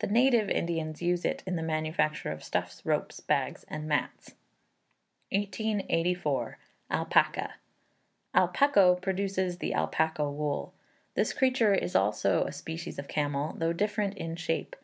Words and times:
The 0.00 0.08
native 0.08 0.50
Indians 0.50 1.00
use 1.00 1.24
it 1.24 1.44
in 1.46 1.54
the 1.54 1.62
manufacture 1.62 2.32
of 2.32 2.42
stuffs, 2.42 2.84
ropes, 2.84 3.20
bags, 3.20 3.64
and 3.68 3.86
mats. 3.86 4.34
1884. 5.30 6.58
Alpaca. 6.90 7.54
Al 8.34 8.48
Paco 8.48 8.96
produces 8.96 9.58
the 9.58 9.72
alpaca 9.72 10.28
wool. 10.28 10.72
This 11.14 11.32
creature 11.32 11.72
is 11.72 11.94
also 11.94 12.42
a 12.46 12.52
species 12.52 12.98
of 12.98 13.06
camel, 13.06 13.54
though 13.58 13.72
different 13.72 14.14
in 14.18 14.34
shape. 14.34 14.74